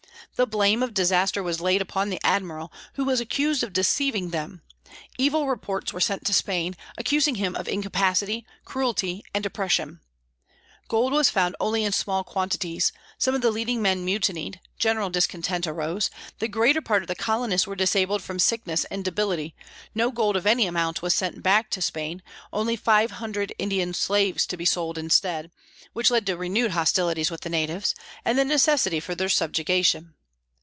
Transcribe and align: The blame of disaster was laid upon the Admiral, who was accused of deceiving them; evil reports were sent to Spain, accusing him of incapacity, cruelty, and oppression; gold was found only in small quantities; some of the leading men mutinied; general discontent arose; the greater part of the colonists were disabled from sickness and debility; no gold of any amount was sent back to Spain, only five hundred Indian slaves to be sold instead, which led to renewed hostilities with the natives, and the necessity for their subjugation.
The 0.37 0.47
blame 0.47 0.81
of 0.81 0.95
disaster 0.95 1.43
was 1.43 1.61
laid 1.61 1.83
upon 1.83 2.09
the 2.09 2.19
Admiral, 2.23 2.73
who 2.95 3.05
was 3.05 3.19
accused 3.19 3.61
of 3.61 3.73
deceiving 3.73 4.29
them; 4.31 4.63
evil 5.19 5.45
reports 5.45 5.93
were 5.93 5.99
sent 6.01 6.25
to 6.25 6.33
Spain, 6.33 6.75
accusing 6.97 7.35
him 7.35 7.55
of 7.55 7.67
incapacity, 7.67 8.47
cruelty, 8.65 9.23
and 9.35 9.45
oppression; 9.45 9.99
gold 10.87 11.13
was 11.13 11.29
found 11.29 11.55
only 11.59 11.83
in 11.83 11.91
small 11.91 12.23
quantities; 12.23 12.91
some 13.19 13.35
of 13.35 13.41
the 13.41 13.51
leading 13.51 13.83
men 13.83 14.03
mutinied; 14.03 14.59
general 14.79 15.11
discontent 15.11 15.67
arose; 15.67 16.09
the 16.39 16.47
greater 16.47 16.81
part 16.81 17.03
of 17.03 17.07
the 17.07 17.13
colonists 17.13 17.67
were 17.67 17.75
disabled 17.75 18.23
from 18.23 18.39
sickness 18.39 18.83
and 18.85 19.05
debility; 19.05 19.53
no 19.93 20.09
gold 20.09 20.35
of 20.35 20.47
any 20.47 20.65
amount 20.65 21.03
was 21.03 21.13
sent 21.13 21.43
back 21.43 21.69
to 21.69 21.83
Spain, 21.83 22.23
only 22.51 22.75
five 22.75 23.11
hundred 23.11 23.53
Indian 23.59 23.93
slaves 23.93 24.47
to 24.47 24.57
be 24.57 24.65
sold 24.65 24.97
instead, 24.97 25.51
which 25.93 26.09
led 26.09 26.25
to 26.25 26.35
renewed 26.35 26.71
hostilities 26.71 27.29
with 27.29 27.41
the 27.41 27.49
natives, 27.49 27.93
and 28.25 28.39
the 28.39 28.45
necessity 28.45 28.99
for 28.99 29.13
their 29.13 29.29
subjugation. 29.29 30.15